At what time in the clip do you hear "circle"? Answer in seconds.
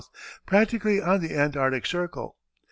1.85-2.35